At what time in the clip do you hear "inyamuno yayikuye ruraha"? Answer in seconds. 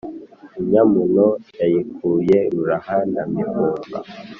0.59-2.97